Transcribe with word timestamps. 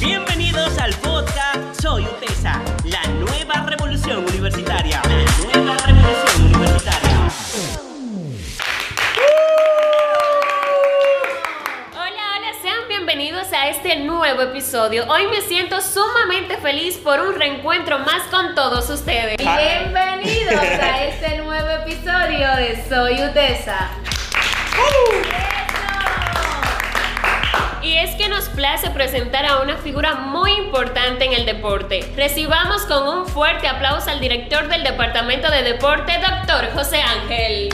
Bienvenidos 0.00 0.78
al 0.78 0.94
podcast 0.94 1.78
Soy 1.82 2.04
Utesa, 2.04 2.58
la 2.84 3.02
nueva 3.18 3.66
revolución 3.66 4.24
universitaria. 4.24 5.02
La 5.04 5.60
nueva 5.60 5.76
revolución 5.76 6.46
universitaria. 6.46 7.30
Hola, 11.92 12.22
hola, 12.34 12.52
sean 12.62 12.88
bienvenidos 12.88 13.52
a 13.52 13.68
este 13.68 13.96
nuevo 13.96 14.40
episodio. 14.40 15.04
Hoy 15.06 15.26
me 15.26 15.42
siento 15.42 15.82
sumamente 15.82 16.56
feliz 16.56 16.96
por 16.96 17.20
un 17.20 17.34
reencuentro 17.34 17.98
más 17.98 18.22
con 18.30 18.54
todos 18.54 18.88
ustedes. 18.88 19.36
Bienvenidos 19.36 20.62
a 20.62 21.04
este 21.04 21.36
nuevo 21.42 21.68
episodio 21.68 22.56
de 22.56 22.82
Soy 22.88 23.22
Utesa. 23.22 23.90
nos 28.40 28.48
place 28.48 28.88
presentar 28.88 29.44
a 29.44 29.60
una 29.60 29.76
figura 29.76 30.14
muy 30.14 30.50
importante 30.52 31.26
en 31.26 31.34
el 31.34 31.44
deporte. 31.44 32.10
Recibamos 32.16 32.86
con 32.86 33.06
un 33.06 33.26
fuerte 33.26 33.68
aplauso 33.68 34.08
al 34.08 34.18
director 34.18 34.66
del 34.68 34.82
Departamento 34.82 35.50
de 35.50 35.62
Deporte, 35.62 36.12
doctor 36.18 36.72
José 36.72 37.02
Ángel. 37.02 37.68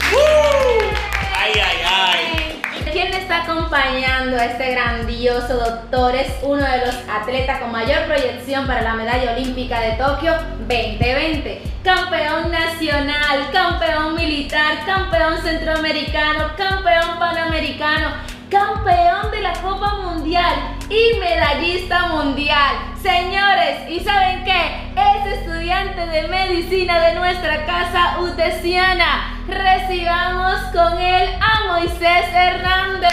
Ay, 1.37 1.53
ay, 1.53 1.77
ay. 1.85 2.61
¿Quién 2.91 3.13
está 3.13 3.43
acompañando 3.43 4.35
a 4.35 4.43
este 4.43 4.71
grandioso 4.71 5.55
doctor? 5.55 6.13
Es 6.15 6.33
uno 6.41 6.61
de 6.65 6.85
los 6.85 6.95
atletas 7.09 7.61
con 7.61 7.71
mayor 7.71 8.03
proyección 8.03 8.67
para 8.67 8.81
la 8.81 8.95
medalla 8.95 9.35
olímpica 9.37 9.79
de 9.79 9.91
Tokio 9.93 10.33
2020. 10.67 11.61
Campeón 11.81 12.51
nacional, 12.51 13.49
campeón 13.53 14.15
militar, 14.15 14.85
campeón 14.85 15.41
centroamericano, 15.41 16.51
campeón 16.57 17.19
panamericano, 17.19 18.36
campeón 18.49 19.31
de 19.31 19.41
la 19.41 19.53
Copa 19.61 19.95
Mundial 19.95 20.77
y 20.89 21.19
medallista 21.19 22.07
mundial. 22.07 22.75
Señores, 23.01 23.89
¿y 23.89 23.99
saben 23.99 24.43
qué? 24.43 24.91
Es 24.95 25.39
estudiante 25.39 26.05
de 26.05 26.27
medicina 26.27 26.99
de 27.07 27.15
nuestra 27.15 27.65
casa 27.65 28.19
utesiana. 28.19 29.43
Recibamos 29.47 30.61
con 30.73 30.99
él 30.99 31.29
a 31.41 31.73
Moisés 31.73 32.25
Hernández. 32.33 33.11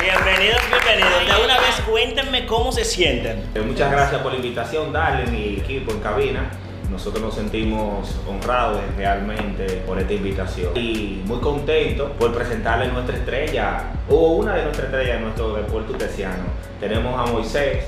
Bienvenidos, 0.00 0.62
bienvenidos. 0.70 1.26
De 1.26 1.44
una 1.44 1.58
vez 1.58 1.80
cuéntenme 1.86 2.46
cómo 2.46 2.72
se 2.72 2.84
sienten. 2.84 3.44
Eh, 3.54 3.60
Muchas 3.60 3.90
gracias 3.90 4.20
por 4.22 4.32
la 4.32 4.36
invitación, 4.36 4.92
Darlen 4.92 5.34
y 5.34 5.60
equipo 5.60 5.92
en 5.92 6.00
cabina. 6.00 6.50
Nosotros 6.90 7.22
nos 7.22 7.34
sentimos 7.34 8.16
honrados 8.26 8.80
realmente 8.96 9.82
por 9.86 9.98
esta 9.98 10.14
invitación 10.14 10.74
y 10.74 11.22
muy 11.26 11.38
contentos 11.38 12.10
por 12.18 12.32
presentarle 12.32 12.88
nuestra 12.88 13.16
estrella 13.16 13.92
o 14.08 14.32
una 14.36 14.54
de 14.54 14.64
nuestras 14.64 14.86
estrellas 14.86 15.18
de 15.18 15.20
nuestro 15.20 15.54
deporte 15.54 15.92
utesiano. 15.92 16.44
Tenemos 16.80 17.14
a 17.18 17.30
Moisés 17.30 17.84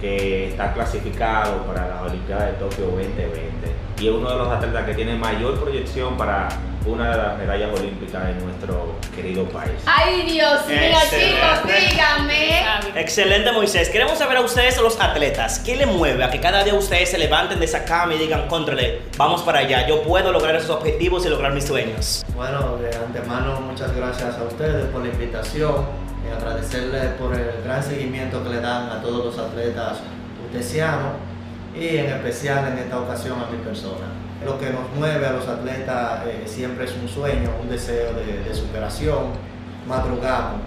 que 0.00 0.50
está 0.50 0.72
clasificado 0.72 1.62
para 1.62 1.88
las 1.88 2.02
Olimpiadas 2.02 2.52
de 2.52 2.58
Tokio 2.58 2.86
2020 2.86 3.34
y 3.98 4.06
es 4.06 4.12
uno 4.12 4.30
de 4.30 4.36
los 4.36 4.48
atletas 4.48 4.84
que 4.86 4.94
tiene 4.94 5.16
mayor 5.16 5.58
proyección 5.58 6.16
para 6.16 6.48
una 6.86 7.10
de 7.10 7.16
las 7.16 7.38
medallas 7.38 7.78
olímpicas 7.78 8.26
de 8.26 8.34
nuestro 8.34 8.94
querido 9.14 9.44
país. 9.48 9.72
Ay, 9.86 10.22
Dios 10.22 10.66
mío, 10.66 10.98
chicos, 11.10 11.66
díganme. 11.66 13.00
Excelente, 13.00 13.52
Moisés. 13.52 13.88
Queremos 13.88 14.18
saber 14.18 14.36
a 14.36 14.40
ustedes, 14.42 14.78
los 14.80 15.00
atletas, 15.00 15.60
¿qué 15.60 15.76
le 15.76 15.86
mueve 15.86 16.24
a 16.24 16.30
que 16.30 16.40
cada 16.40 16.62
día 16.62 16.74
ustedes 16.74 17.10
se 17.10 17.18
levanten 17.18 17.58
de 17.58 17.64
esa 17.64 17.84
cama 17.84 18.14
y 18.14 18.18
digan, 18.18 18.48
contrale, 18.48 19.02
vamos 19.16 19.42
para 19.42 19.60
allá, 19.60 19.86
yo 19.86 20.02
puedo 20.02 20.30
lograr 20.30 20.56
esos 20.56 20.70
objetivos 20.70 21.24
y 21.24 21.30
lograr 21.30 21.52
mis 21.52 21.64
sueños? 21.64 22.24
Bueno, 22.34 22.76
de 22.76 22.94
antemano 22.94 23.60
muchas 23.60 23.94
gracias 23.96 24.36
a 24.36 24.42
ustedes 24.44 24.86
por 24.86 25.02
la 25.02 25.08
invitación 25.08 25.86
y 26.26 26.32
agradecerles 26.32 27.06
por 27.14 27.34
el 27.34 27.62
gran 27.64 27.82
seguimiento 27.82 28.42
que 28.42 28.50
le 28.50 28.60
dan 28.60 28.90
a 28.90 29.00
todos 29.00 29.24
los 29.24 29.38
atletas 29.38 29.98
utesianos 30.50 31.12
y 31.74 31.96
en 31.96 32.06
especial 32.06 32.68
en 32.72 32.78
esta 32.78 33.00
ocasión 33.00 33.40
a 33.40 33.50
mi 33.50 33.58
persona. 33.58 34.23
Lo 34.44 34.58
que 34.58 34.70
nos 34.70 34.90
mueve 34.96 35.26
a 35.26 35.32
los 35.32 35.48
atletas 35.48 36.26
eh, 36.26 36.42
siempre 36.46 36.84
es 36.84 36.94
un 37.00 37.08
sueño, 37.08 37.50
un 37.60 37.68
deseo 37.68 38.12
de, 38.12 38.44
de 38.44 38.54
superación. 38.54 39.32
Madrugamos 39.88 40.60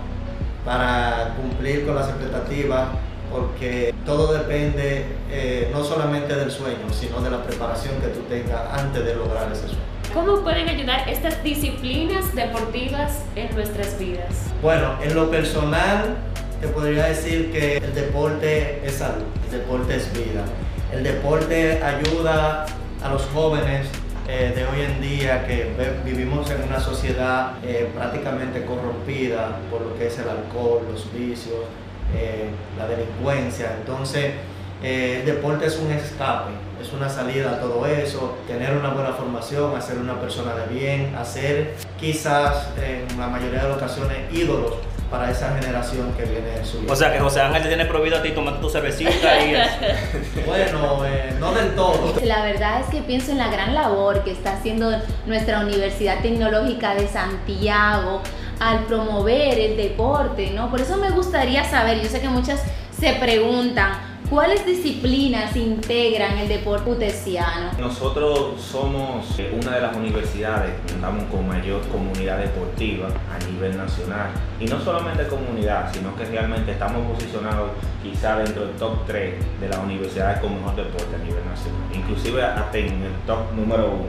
para 0.66 1.34
cumplir 1.36 1.86
con 1.86 1.96
las 1.96 2.10
expectativas 2.10 2.88
porque 3.32 3.94
todo 4.06 4.34
depende 4.34 5.06
eh, 5.30 5.70
no 5.74 5.84
solamente 5.84 6.36
del 6.36 6.52
sueño, 6.52 6.92
sino 6.92 7.22
de 7.22 7.30
la 7.30 7.44
preparación 7.44 7.96
que 8.02 8.08
tú 8.08 8.22
tengas 8.22 8.62
antes 8.72 9.06
de 9.06 9.16
lograr 9.16 9.52
ese 9.52 9.68
sueño. 9.68 9.84
¿Cómo 10.14 10.42
pueden 10.42 10.68
ayudar 10.70 11.08
estas 11.08 11.44
disciplinas 11.44 12.34
deportivas 12.34 13.24
en 13.36 13.54
nuestras 13.56 14.00
vidas? 14.00 14.52
Bueno, 14.62 14.96
en 15.04 15.14
lo 15.14 15.30
personal 15.30 16.16
te 16.62 16.68
podría 16.70 17.06
decir 17.06 17.52
que 17.52 17.78
el 17.78 17.94
deporte 17.94 18.82
es 18.86 18.96
salud, 18.96 19.26
el 19.46 19.60
deporte 19.60 19.96
es 19.96 20.12
vida. 20.14 20.44
El 20.92 21.04
deporte 21.04 21.84
ayuda 21.84 22.66
a 23.04 23.10
los 23.10 23.24
jóvenes 23.34 23.88
eh, 24.28 24.52
de 24.56 24.66
hoy 24.66 24.82
en 24.82 25.02
día 25.02 25.46
que 25.48 25.72
vivimos 26.04 26.50
en 26.52 26.64
una 26.64 26.80
sociedad 26.80 27.54
eh, 27.64 27.90
prácticamente 27.96 28.66
corrompida 28.66 29.60
por 29.72 29.82
lo 29.82 29.98
que 29.98 30.08
es 30.08 30.20
el 30.20 30.28
alcohol, 30.28 30.82
los 30.92 31.12
vicios, 31.14 31.66
eh, 32.16 32.50
la 32.78 32.88
delincuencia. 32.88 33.76
Entonces, 33.80 34.34
el 34.84 35.26
deporte 35.26 35.66
es 35.66 35.78
un 35.78 35.92
escape, 35.92 36.52
es 36.80 36.94
una 36.94 37.10
salida 37.10 37.54
a 37.54 37.60
todo 37.60 37.86
eso, 37.88 38.38
tener 38.48 38.76
una 38.76 38.90
buena 38.90 39.12
formación, 39.14 39.76
hacer 39.76 39.98
una 39.98 40.20
persona 40.20 40.54
de 40.56 40.68
bien, 40.68 41.16
hacer 41.16 41.74
quizás 42.00 42.70
en 42.78 43.18
la 43.18 43.28
mayoría 43.28 43.64
de 43.64 43.70
las 43.70 43.78
ocasiones 43.78 44.18
ídolos 44.32 44.74
para 45.10 45.32
esa 45.32 45.58
generación 45.58 46.14
que 46.14 46.24
viene 46.24 46.64
subiendo. 46.64 46.94
O 46.94 46.96
sea 46.96 47.12
que 47.12 47.20
José 47.20 47.42
Ángel 47.42 47.64
te 47.64 47.68
tiene 47.70 47.86
prohibido 47.86 48.18
a 48.18 48.22
ti 48.22 48.32
tomar 48.32 48.60
tu 48.60 48.70
cervecita 48.70 49.40
y... 49.40 49.54
bueno, 50.46 51.06
eh, 51.06 51.36
no 51.40 51.54
del 51.54 51.76
todo. 51.76 52.14
La 52.24 52.44
verdad 52.44 52.82
es 52.82 52.88
que 52.88 53.02
pienso 53.02 53.32
en 53.32 53.38
la 53.38 53.50
gran 53.50 53.74
labor 53.74 54.24
que 54.24 54.32
está 54.32 54.54
haciendo 54.54 54.92
nuestra 55.26 55.62
Universidad 55.62 56.20
Tecnológica 56.22 56.96
de 56.96 57.08
Santiago 57.08 58.22
al 58.60 58.86
promover 58.86 59.60
el 59.60 59.78
deporte, 59.78 60.52
¿no? 60.52 60.70
Por 60.70 60.82
eso 60.82 60.98
me 60.98 61.12
gustaría 61.12 61.64
saber, 61.64 62.02
yo 62.02 62.10
sé 62.10 62.20
que 62.22 62.30
muchas 62.30 62.62
se 63.00 63.14
preguntan, 63.14 63.92
¿cuáles 64.30 64.66
disciplinas 64.66 65.56
integran 65.56 66.38
el 66.38 66.48
deporte 66.48 66.90
utesiano? 66.90 67.72
Nosotros 67.80 68.62
somos 68.62 69.40
eh, 69.40 69.58
una 69.62 69.76
de 69.76 69.82
las 69.82 69.96
universidades 69.96 70.74
que 70.82 70.94
contamos 70.94 71.26
con 71.26 71.48
mayor 71.48 71.82
comunidad 71.88 72.40
deportiva 72.40 73.08
a 73.08 73.46
nivel 73.46 73.78
nacional. 73.78 74.30
Y 74.60 74.66
no 74.66 74.80
solamente 74.82 75.28
comunidad, 75.28 75.92
sino 75.94 76.16
que 76.16 76.26
realmente 76.26 76.72
estamos 76.72 77.06
posicionados 77.14 77.72
quizá 78.04 78.38
dentro 78.38 78.66
del 78.66 78.76
top 78.76 79.06
3 79.08 79.34
de 79.62 79.70
las 79.70 79.78
universidades 79.80 80.40
con 80.40 80.56
mejor 80.56 80.76
deporte 80.76 81.16
a 81.16 81.20
nivel 81.20 81.46
nacional. 81.46 81.82
Inclusive 81.94 82.44
hasta 82.44 82.78
en 82.78 83.04
el 83.04 83.14
top 83.26 83.54
número 83.56 83.86
1, 83.88 84.06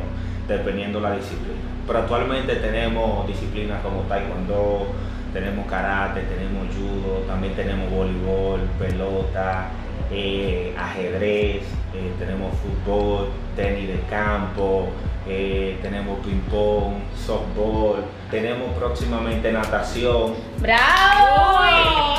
dependiendo 0.49 1.01
la 1.01 1.13
disciplina. 1.13 1.59
Pero 1.87 2.01
actualmente 2.01 2.57
tenemos 2.57 3.27
disciplinas 3.27 3.83
como 3.83 4.03
taekwondo, 4.03 4.89
tenemos 5.33 5.67
karate, 5.67 6.23
tenemos 6.23 6.67
judo, 6.75 7.21
también 7.27 7.55
tenemos 7.55 7.91
voleibol, 7.91 8.61
pelota, 8.79 9.71
eh, 10.11 10.75
ajedrez, 10.79 11.63
eh, 11.95 12.13
tenemos 12.19 12.53
fútbol, 12.59 13.29
tenis 13.57 13.89
de 13.89 14.01
campo, 14.09 14.89
eh, 15.27 15.79
tenemos 15.83 16.19
ping 16.25 16.41
pong, 16.51 16.95
softball, 17.15 18.05
tenemos 18.31 18.73
próximamente 18.77 19.53
natación. 19.53 20.35
¡Bravo! 20.59 22.17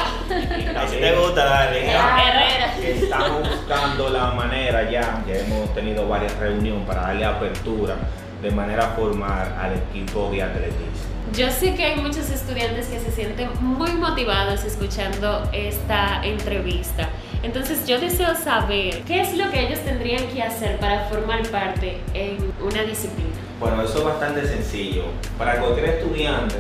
Así 0.78 0.98
te 0.98 1.16
gusta, 1.16 1.46
dale. 1.46 1.82
Guerrera. 1.82 2.74
Estamos 2.82 3.50
buscando 3.50 4.10
la 4.10 4.32
manera 4.32 4.90
ya, 4.90 5.24
ya 5.28 5.36
hemos 5.36 5.74
tenido 5.74 6.08
varias 6.08 6.36
reuniones 6.38 6.86
para 6.88 7.02
darle 7.02 7.26
apertura 7.26 7.96
de 8.42 8.52
manera 8.52 8.84
formal 8.96 9.54
al 9.60 9.74
equipo 9.74 10.30
de 10.32 10.44
atletismo. 10.44 10.99
Yo 11.34 11.52
sé 11.52 11.75
que 11.75 11.85
hay 11.85 12.02
muchos 12.02 12.30
estudiantes 12.30 12.88
que 12.88 13.00
se 13.00 13.12
sienten 13.12 13.50
muy 13.62 13.91
motivados 13.91 14.63
escuchando 14.63 15.47
esta 15.54 16.21
entrevista. 16.24 17.07
Entonces 17.44 17.88
yo 17.88 18.00
deseo 18.00 18.36
saber 18.36 19.04
qué 19.04 19.21
es 19.21 19.38
lo 19.38 19.50
que 19.51 19.68
ellos 19.68 19.80
tendrían 19.80 20.27
que 20.27 20.42
hacer 20.42 20.77
para 20.80 21.06
formar 21.06 21.48
parte 21.50 22.00
en 22.13 22.51
una 22.62 22.83
disciplina. 22.83 23.30
Bueno, 23.60 23.83
eso 23.83 24.00
es 24.00 24.04
bastante 24.06 24.45
sencillo. 24.45 25.04
Para 25.38 25.60
cualquier 25.60 25.89
estudiante 25.89 26.56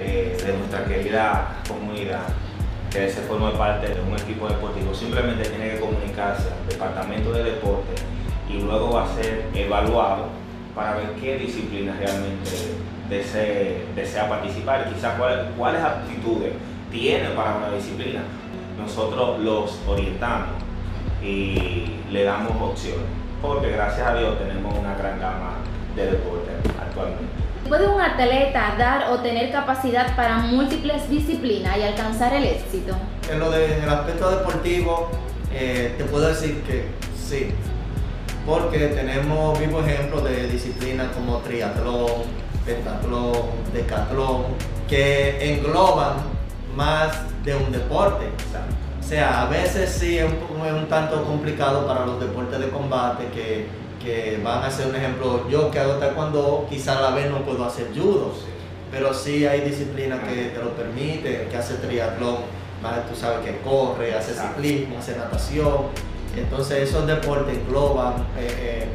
eh, 0.00 0.36
de 0.44 0.56
nuestra 0.56 0.84
querida 0.84 1.56
comunidad 1.68 2.26
que 2.90 3.00
desee 3.00 3.22
formar 3.24 3.52
parte 3.54 3.88
de 3.88 4.00
un 4.00 4.14
equipo 4.14 4.48
deportivo, 4.48 4.94
simplemente 4.94 5.48
tiene 5.48 5.72
que 5.72 5.80
comunicarse 5.80 6.48
al 6.48 6.68
departamento 6.68 7.32
de 7.32 7.44
deporte 7.44 7.92
y 8.48 8.54
luego 8.60 8.92
va 8.92 9.04
a 9.04 9.14
ser 9.14 9.46
evaluado 9.54 10.28
para 10.74 10.96
ver 10.96 11.12
qué 11.20 11.38
disciplina 11.38 11.94
realmente 11.98 12.50
desee- 13.12 13.84
desea 13.94 14.28
participar, 14.28 14.88
quizás 14.92 15.18
cuál- 15.18 15.50
cuáles 15.56 15.82
aptitudes 15.82 16.52
tiene 16.90 17.28
para 17.30 17.56
una 17.56 17.70
disciplina. 17.70 18.20
Nosotros 18.78 19.38
los 19.40 19.78
orientamos 19.86 20.48
y 21.22 21.84
le 22.10 22.24
damos 22.24 22.52
opciones, 22.60 23.04
porque 23.40 23.70
gracias 23.70 24.06
a 24.06 24.14
Dios 24.16 24.38
tenemos 24.38 24.76
una 24.76 24.94
gran 24.96 25.20
gama 25.20 25.54
de 25.94 26.06
deporte 26.06 26.50
actualmente. 26.80 27.24
¿puede 27.68 27.86
un 27.88 28.00
atleta 28.00 28.74
dar 28.76 29.10
o 29.12 29.20
tener 29.20 29.50
capacidad 29.52 30.14
para 30.16 30.38
múltiples 30.38 31.08
disciplinas 31.08 31.78
y 31.78 31.82
alcanzar 31.84 32.34
el 32.34 32.44
éxito? 32.44 32.94
En, 33.30 33.38
lo 33.38 33.50
de, 33.50 33.78
en 33.78 33.84
el 33.84 33.88
aspecto 33.88 34.30
deportivo, 34.30 35.08
eh, 35.54 35.94
te 35.96 36.04
puedo 36.04 36.26
decir 36.28 36.60
que 36.66 36.86
sí, 37.16 37.50
porque 38.44 38.88
tenemos 38.88 39.58
vivos 39.58 39.86
ejemplos 39.88 40.24
de 40.24 40.48
disciplinas 40.48 41.12
como 41.14 41.38
triatlón, 41.38 42.24
pentatlón, 42.64 43.32
decatlón, 43.72 44.44
que 44.88 45.54
engloban 45.54 46.16
más 46.76 47.12
de 47.44 47.54
un 47.54 47.72
deporte. 47.72 48.26
O 49.00 49.02
sea, 49.02 49.42
a 49.42 49.48
veces 49.48 49.90
sí 49.90 50.18
es 50.18 50.24
un, 50.24 50.66
es 50.66 50.72
un 50.72 50.88
tanto 50.88 51.24
complicado 51.24 51.86
para 51.86 52.06
los 52.06 52.20
deportes 52.20 52.58
de 52.58 52.70
combate 52.70 53.26
que, 53.34 53.66
que 54.02 54.40
van 54.42 54.64
a 54.64 54.70
ser 54.70 54.88
un 54.88 54.96
ejemplo. 54.96 55.48
Yo 55.48 55.70
que 55.70 55.80
hago 55.80 55.94
taekwondo, 55.94 56.66
quizá 56.70 56.98
a 56.98 57.02
la 57.02 57.10
vez 57.10 57.30
no 57.30 57.38
puedo 57.42 57.64
hacer 57.64 57.88
judo, 57.94 58.32
pero 58.90 59.12
sí 59.12 59.46
hay 59.46 59.62
disciplinas 59.62 60.20
que 60.20 60.50
te 60.50 60.62
lo 60.62 60.70
permiten, 60.70 61.48
que 61.48 61.56
hace 61.56 61.74
triatlón, 61.74 62.36
más 62.82 63.06
tú 63.08 63.16
sabes 63.16 63.44
que 63.44 63.58
corre, 63.60 64.14
hace 64.14 64.34
ciclismo, 64.34 64.98
hace 64.98 65.16
natación. 65.16 65.88
Entonces 66.36 66.88
esos 66.88 67.06
deportes 67.06 67.58
engloban 67.58 68.14
eh, 68.38 68.48
eh, 68.58 68.88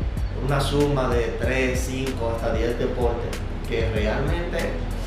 una 0.45 0.59
suma 0.59 1.09
de 1.09 1.37
3, 1.39 1.79
5, 1.79 2.33
hasta 2.35 2.53
10 2.53 2.79
deportes 2.79 3.46
que 3.67 3.89
realmente 3.93 4.57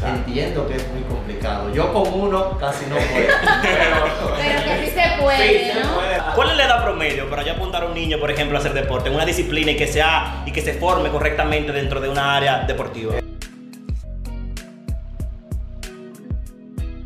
entiendo 0.04 0.66
que 0.68 0.76
es 0.76 0.88
muy 0.88 1.02
complicado. 1.02 1.72
Yo 1.72 1.92
con 1.92 2.12
uno 2.12 2.58
casi 2.58 2.86
no 2.86 2.96
puedo. 2.96 3.06
Pero 4.36 4.64
que 4.64 4.86
sí 4.86 4.92
se 4.92 5.22
puede, 5.22 5.58
Sí, 5.64 5.70
se 5.72 5.84
¿no? 5.84 5.94
puede. 5.94 6.16
¿Cuál 6.34 6.50
es 6.50 6.56
la 6.56 6.64
edad 6.64 6.82
promedio 6.84 7.28
para 7.30 7.42
yo 7.42 7.52
apuntar 7.52 7.82
a 7.82 7.86
un 7.86 7.94
niño, 7.94 8.18
por 8.18 8.30
ejemplo, 8.30 8.56
a 8.56 8.60
hacer 8.60 8.72
deporte 8.74 9.08
en 9.08 9.14
una 9.14 9.24
disciplina 9.24 9.72
y 9.72 9.76
que 9.76 9.86
sea 9.86 10.42
y 10.46 10.52
que 10.52 10.60
se 10.62 10.74
forme 10.74 11.10
correctamente 11.10 11.72
dentro 11.72 12.00
de 12.00 12.08
una 12.08 12.36
área 12.36 12.60
deportiva? 12.60 13.14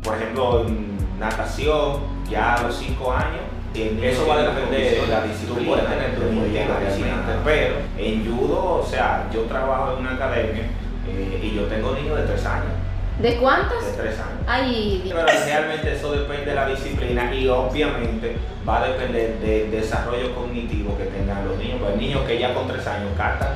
Por 0.03 0.15
ejemplo, 0.15 0.65
en 0.67 1.19
natación, 1.19 1.97
ya 2.29 2.55
a 2.55 2.63
los 2.63 2.75
5 2.77 3.11
años, 3.11 3.41
eso 4.03 4.27
va 4.27 4.35
a 4.35 4.43
depender 4.43 5.01
de 5.01 5.07
la 5.07 5.21
disciplina. 5.23 5.59
Tú 5.59 5.65
puedes 5.65 5.85
tener 5.87 6.15
tu 6.15 6.21
niño 6.31 6.45
en 6.45 6.69
la 6.69 6.79
disciplina, 6.79 7.41
pero 7.43 7.75
en 7.97 8.25
judo, 8.25 8.81
o 8.81 8.85
sea, 8.85 9.27
yo 9.33 9.41
trabajo 9.41 9.93
en 9.93 9.99
una 9.99 10.13
academia 10.13 10.63
eh, 11.17 11.39
y 11.43 11.55
yo 11.55 11.63
tengo 11.63 11.93
niños 11.93 12.17
de 12.17 12.23
3 12.23 12.45
años. 12.45 12.73
¿De 13.19 13.37
cuántos? 13.37 13.85
De 13.85 13.91
3 13.93 14.19
años. 14.19 14.39
Ay, 14.45 15.01
Dios. 15.03 15.17
Pero 15.25 15.45
realmente 15.45 15.93
eso 15.93 16.11
depende 16.11 16.45
de 16.45 16.55
la 16.55 16.67
disciplina 16.67 17.33
y 17.33 17.47
obviamente 17.47 18.35
va 18.67 18.83
a 18.83 18.87
depender 18.87 19.39
del 19.39 19.71
desarrollo 19.71 20.35
cognitivo 20.35 20.97
que 20.97 21.05
tengan 21.05 21.47
los 21.47 21.57
niños. 21.57 21.77
Pues 21.81 21.95
niños 21.95 22.25
que 22.27 22.39
ya 22.39 22.53
con 22.53 22.67
3 22.67 22.85
años 22.87 23.11
captan 23.17 23.49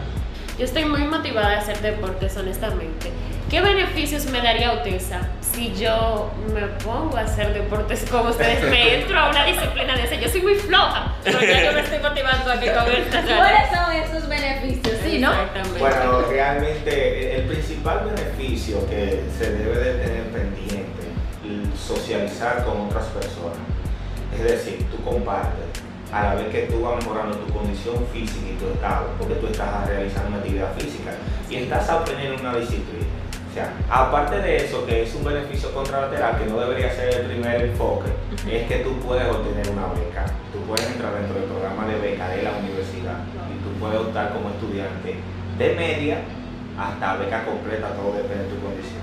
Yo 0.60 0.66
estoy 0.66 0.84
muy 0.84 1.06
motivada 1.06 1.54
a 1.54 1.60
hacer 1.60 1.80
deportes, 1.80 2.36
honestamente. 2.36 3.10
¿Qué 3.50 3.62
beneficios 3.62 4.26
me 4.26 4.42
daría 4.42 4.74
UTESA 4.74 5.22
si 5.40 5.74
yo 5.74 6.30
me 6.54 6.64
pongo 6.84 7.16
a 7.16 7.22
hacer 7.22 7.54
deportes 7.54 8.06
con 8.12 8.28
ustedes? 8.28 8.70
Me 8.70 8.96
entro 9.02 9.18
a 9.18 9.30
una 9.30 9.46
disciplina 9.46 9.96
de 9.96 10.04
esa. 10.04 10.16
Yo 10.16 10.28
soy 10.28 10.42
muy 10.42 10.56
floja, 10.56 11.16
pero 11.24 11.40
ya 11.40 11.64
yo 11.64 11.72
me 11.72 11.80
estoy 11.80 12.00
motivando 12.00 12.52
aquí 12.52 12.68
con 12.68 12.92
esta 12.92 13.22
¿Cuáles 13.22 13.70
son 13.70 13.92
esos 13.94 14.28
beneficios? 14.28 14.98
Sí, 15.02 15.20
¿no? 15.20 15.32
Exactamente. 15.32 15.80
Bueno, 15.80 16.22
realmente 16.30 17.36
el 17.38 17.44
principal 17.44 18.12
beneficio 18.14 18.86
que 18.90 19.24
se 19.40 19.52
debe 19.52 19.78
de 19.78 19.94
tener 19.94 20.24
pendiente, 20.24 21.08
socializar 21.88 22.66
con 22.66 22.82
otras 22.82 23.06
personas. 23.06 23.60
Es 24.36 24.44
decir, 24.44 24.86
tú 24.92 25.02
compartes 25.06 25.69
a 26.12 26.24
la 26.24 26.36
vez 26.36 26.48
que 26.48 26.62
tú 26.64 26.82
vas 26.82 26.96
mejorando 27.04 27.38
tu 27.38 27.54
condición 27.54 27.96
física 28.12 28.48
y 28.50 28.58
tu 28.58 28.68
estado, 28.74 29.08
porque 29.18 29.36
tú 29.36 29.48
estás 29.48 29.88
realizando 29.88 30.30
una 30.30 30.38
actividad 30.38 30.74
física 30.74 31.12
y 31.50 31.56
estás 31.56 31.90
aprendiendo 31.90 32.42
una 32.42 32.56
disciplina. 32.56 33.06
O 33.50 33.54
sea, 33.54 33.74
aparte 33.90 34.40
de 34.40 34.66
eso, 34.66 34.86
que 34.86 35.04
es 35.04 35.16
un 35.16 35.24
beneficio 35.24 35.74
contralateral, 35.74 36.38
que 36.38 36.46
no 36.46 36.60
debería 36.60 36.94
ser 36.94 37.14
el 37.14 37.26
primer 37.28 37.62
enfoque, 37.62 38.10
es 38.50 38.68
que 38.68 38.78
tú 38.80 39.00
puedes 39.00 39.28
obtener 39.28 39.70
una 39.70 39.88
beca. 39.88 40.26
Tú 40.54 40.60
puedes 40.68 40.86
entrar 40.86 41.14
dentro 41.16 41.36
del 41.36 41.46
programa 41.46 41.86
de 41.88 42.00
beca 42.00 42.30
de 42.30 42.44
la 42.44 42.52
universidad 42.52 43.26
y 43.50 43.64
tú 43.64 43.80
puedes 43.80 44.00
optar 44.00 44.34
como 44.34 44.50
estudiante 44.50 45.16
de 45.58 45.76
media 45.76 46.22
hasta 46.78 47.18
beca 47.18 47.46
completa, 47.46 47.90
todo 47.90 48.14
depende 48.14 48.46
de 48.46 48.50
tu 48.50 48.62
condición. 48.62 49.02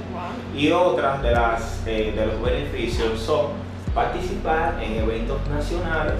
Y 0.56 0.70
otras 0.70 1.22
de, 1.22 1.32
las, 1.32 1.82
eh, 1.86 2.14
de 2.16 2.26
los 2.26 2.40
beneficios 2.40 3.20
son 3.20 3.48
participar 3.94 4.82
en 4.82 4.94
eventos 4.94 5.38
nacionales 5.48 6.14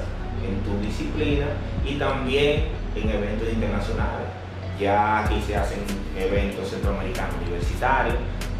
en 0.44 0.60
tu 0.62 0.86
disciplina 0.86 1.46
y 1.84 1.94
también 1.94 2.64
en 2.94 3.10
eventos 3.10 3.48
internacionales. 3.52 4.28
Ya 4.80 5.24
aquí 5.24 5.40
se 5.46 5.56
hacen 5.56 5.80
eventos 6.18 6.68
centroamericanos 6.68 7.34
universitarios, 7.42 8.16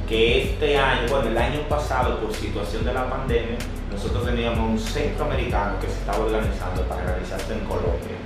que 0.08 0.52
este 0.52 0.78
año, 0.78 1.08
bueno, 1.11 1.28
el 1.28 1.37
año 1.38 1.61
pasado 1.69 2.20
por 2.20 2.32
situación 2.32 2.84
de 2.84 2.94
la 2.94 3.11
pandemia, 3.11 3.58
nosotros 3.90 4.25
teníamos 4.25 4.70
un 4.70 4.78
centroamericano 4.78 5.78
que 5.81 5.88
se 5.88 5.94
estaba 5.94 6.25
organizando 6.25 6.82
para 6.82 7.02
realizarse 7.05 7.52
en 7.52 7.61
Colombia. 7.61 8.17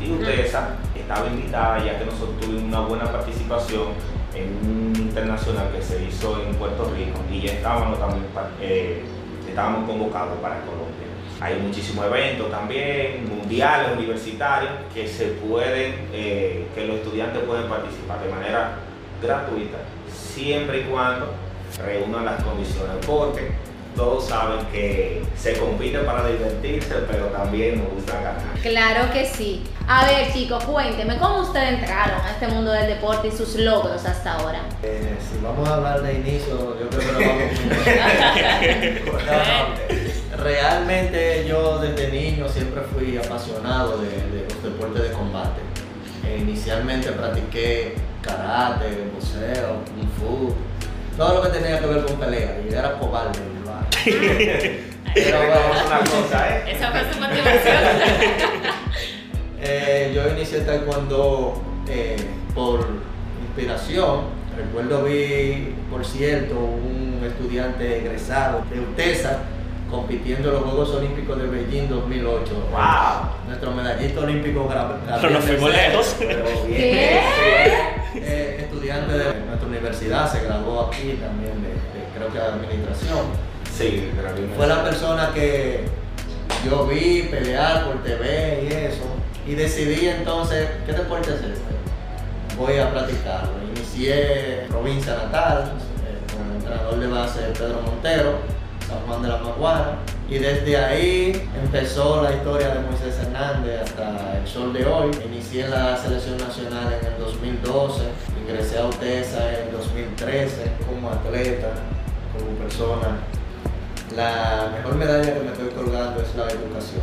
Y 0.00 0.10
UTESA 0.10 0.76
estaba 0.96 1.26
invitada 1.28 1.84
ya 1.84 1.98
que 1.98 2.06
nosotros 2.06 2.40
tuvimos 2.40 2.64
una 2.64 2.80
buena 2.80 3.04
participación 3.04 3.88
en 4.34 4.48
un 4.64 4.92
internacional 4.96 5.70
que 5.72 5.82
se 5.82 6.04
hizo 6.04 6.40
en 6.42 6.54
Puerto 6.54 6.90
Rico 6.96 7.18
y 7.30 7.42
ya 7.42 7.52
estábamos 7.52 7.98
también 7.98 8.24
eh, 8.60 9.02
estábamos 9.48 9.88
convocados 9.88 10.38
para 10.40 10.60
Colombia. 10.60 11.09
Hay 11.40 11.56
muchísimos 11.56 12.04
eventos 12.04 12.50
también, 12.50 13.26
mundiales, 13.28 13.96
universitarios, 13.96 14.72
que 14.92 15.08
se 15.08 15.26
pueden, 15.26 16.08
eh, 16.12 16.66
que 16.74 16.86
los 16.86 16.96
estudiantes 16.96 17.42
pueden 17.44 17.68
participar 17.68 18.22
de 18.22 18.30
manera 18.30 18.72
gratuita, 19.22 19.78
siempre 20.12 20.80
y 20.80 20.82
cuando 20.84 21.32
reúnan 21.82 22.26
las 22.26 22.42
condiciones, 22.44 22.94
porque 23.06 23.52
todos 23.96 24.26
saben 24.28 24.64
que 24.66 25.22
se 25.36 25.58
compite 25.58 25.98
para 26.00 26.26
divertirse, 26.28 26.94
pero 27.10 27.26
también 27.26 27.82
nos 27.82 27.92
gusta 27.94 28.14
ganar. 28.14 28.42
Claro 28.62 29.12
que 29.12 29.26
sí. 29.26 29.64
A 29.88 30.06
ver, 30.06 30.32
chicos, 30.32 30.62
cuénteme, 30.64 31.18
¿cómo 31.18 31.40
ustedes 31.40 31.80
entraron 31.80 32.20
a 32.20 32.30
este 32.30 32.46
mundo 32.48 32.70
del 32.70 32.86
deporte 32.86 33.28
y 33.28 33.32
sus 33.32 33.56
logros 33.56 34.04
hasta 34.04 34.34
ahora? 34.34 34.60
Eh, 34.82 35.16
si 35.20 35.44
vamos 35.44 35.68
a 35.68 35.74
hablar 35.74 36.02
de 36.02 36.14
inicio, 36.14 36.78
yo 36.78 36.88
creo 36.88 37.00
que 37.00 37.12
lo 37.12 37.20
vamos 37.20 37.42
a 39.28 39.66
Realmente 40.42 41.44
yo 41.46 41.78
desde 41.78 42.10
niño 42.10 42.48
siempre 42.48 42.80
fui 42.82 43.18
apasionado 43.18 43.98
de, 43.98 44.08
de 44.08 44.46
los 44.48 44.62
deportes 44.62 45.02
de 45.02 45.12
combate. 45.12 45.60
Eh, 46.24 46.38
inicialmente 46.40 47.12
practiqué 47.12 47.94
karate, 48.22 49.10
boxeo, 49.14 49.84
kung 49.84 50.08
fu, 50.18 50.54
todo 51.16 51.34
lo 51.34 51.42
que 51.42 51.58
tenía 51.58 51.78
que 51.78 51.86
ver 51.86 52.04
con 52.06 52.16
pelea. 52.16 52.58
Y 52.66 52.72
era 52.72 52.98
cobarde 52.98 53.38
en 53.38 53.56
el 53.56 53.64
barrio. 53.64 54.80
Pero 55.14 55.38
Vamos 55.38 55.78
a 55.78 55.86
una 55.86 55.98
bueno, 55.98 56.22
cosa, 56.22 56.48
¿eh? 56.48 56.72
Esa 56.72 56.90
fue 56.90 57.00
su 57.12 57.20
motivación. 57.20 58.70
Eh, 59.62 60.10
yo 60.14 60.26
inicié 60.30 60.60
taekwondo 60.60 61.62
eh, 61.86 62.16
por 62.54 62.80
inspiración. 63.46 64.22
Recuerdo 64.56 65.04
vi, 65.04 65.74
por 65.90 66.02
cierto, 66.02 66.54
un 66.54 67.22
estudiante 67.22 67.98
egresado 67.98 68.64
de 68.70 68.80
UTESA 68.80 69.38
compitiendo 69.90 70.48
en 70.48 70.54
los 70.54 70.64
Juegos 70.64 70.90
Olímpicos 70.90 71.38
de 71.38 71.46
Beijing 71.46 71.88
2008. 71.88 72.52
¡Wow! 72.70 73.48
Nuestro 73.48 73.72
medallista 73.72 74.20
olímpico 74.20 74.68
Pero 75.20 75.30
nos 75.30 75.44
fuimos 75.44 75.70
lejos. 75.70 76.16
Pero 76.18 76.44
bien. 76.66 76.78
¿Qué? 76.78 77.20
eh, 78.14 78.56
estudiante 78.60 79.12
de 79.12 79.24
nuestra 79.46 79.68
universidad, 79.68 80.30
se 80.30 80.44
graduó 80.44 80.86
aquí 80.86 81.18
también 81.20 81.62
de, 81.62 81.68
de, 81.68 82.06
creo 82.14 82.28
que 82.32 82.38
de 82.38 82.44
administración. 82.44 83.26
Sí, 83.76 84.10
Gabriel 84.16 84.50
Fue 84.56 84.66
la 84.66 84.84
persona 84.84 85.30
que 85.34 85.84
yo 86.64 86.86
vi 86.86 87.22
pelear 87.30 87.86
por 87.86 88.02
TV 88.02 88.68
y 88.68 88.72
eso. 88.72 89.04
Y 89.46 89.54
decidí 89.54 90.08
entonces, 90.08 90.68
¿qué 90.86 90.92
deporte 90.92 91.30
es 91.30 91.36
este? 91.36 92.56
Voy 92.56 92.78
a 92.78 92.90
practicarlo. 92.90 93.52
Inicié 93.74 94.66
provincia 94.68 95.14
natal, 95.14 95.72
eh, 96.04 96.36
con 96.36 96.50
el 96.50 96.56
entrenador 96.56 97.00
de 97.00 97.06
base 97.06 97.40
Pedro 97.58 97.80
Montero, 97.82 98.59
San 98.90 99.06
Juan 99.06 99.22
de 99.22 99.28
la 99.28 99.38
Maguana. 99.38 99.98
Y 100.28 100.38
desde 100.38 100.76
ahí 100.76 101.48
empezó 101.62 102.22
la 102.22 102.32
historia 102.32 102.74
de 102.74 102.80
Moisés 102.80 103.16
Hernández 103.22 103.82
hasta 103.82 104.38
el 104.38 104.46
sol 104.46 104.72
de 104.72 104.84
hoy. 104.84 105.10
Inicié 105.24 105.64
en 105.64 105.70
la 105.70 105.96
selección 105.96 106.38
nacional 106.38 106.92
en 107.00 107.06
el 107.06 107.18
2012, 107.18 108.02
ingresé 108.42 108.78
a 108.78 108.86
UTESA 108.86 109.52
en 109.54 109.68
el 109.68 109.72
2013 109.72 110.72
como 110.86 111.08
atleta, 111.08 111.68
como 112.32 112.50
persona. 112.58 113.18
La 114.16 114.72
mejor 114.76 114.96
medalla 114.96 115.34
que 115.34 115.40
me 115.40 115.52
estoy 115.52 115.68
colgando 115.68 116.20
es 116.20 116.34
la 116.34 116.48
educación. 116.48 117.02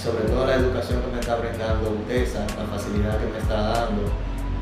Sobre 0.00 0.24
todo 0.24 0.46
la 0.46 0.54
educación 0.54 1.02
que 1.02 1.12
me 1.12 1.20
está 1.20 1.36
brindando 1.36 1.90
UTESA, 1.90 2.40
la 2.56 2.78
facilidad 2.78 3.18
que 3.18 3.26
me 3.26 3.38
está 3.38 3.60
dando 3.60 4.02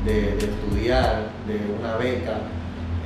de, 0.03 0.35
de 0.35 0.45
estudiar, 0.45 1.29
de 1.47 1.59
una 1.79 1.95
beca, 1.97 2.37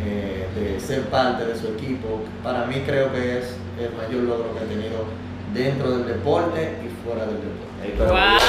eh, 0.02 0.48
de 0.56 0.80
ser 0.80 1.04
parte 1.04 1.46
de 1.46 1.56
su 1.56 1.68
equipo. 1.68 2.22
Para 2.44 2.66
mí 2.66 2.82
creo 2.86 3.12
que 3.12 3.40
es 3.40 3.56
el 3.80 3.94
mayor 3.96 4.24
logro 4.24 4.54
que 4.56 4.64
he 4.64 4.68
tenido 4.68 5.06
dentro 5.54 5.92
del 5.92 6.08
deporte 6.08 6.78
y 6.84 7.06
fuera 7.06 7.26
del 7.26 7.38
deporte. 7.38 8.12
¡Wow! 8.12 8.40